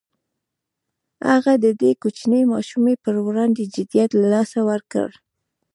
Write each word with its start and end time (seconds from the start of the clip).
هغه 1.29 1.53
د 1.63 1.65
دې 1.81 1.91
کوچنۍ 2.01 2.43
ماشومې 2.53 2.93
پر 3.03 3.15
وړاندې 3.25 3.63
جديت 3.75 4.11
له 4.19 4.25
لاسه 4.33 4.59
ورکړ. 4.69 5.07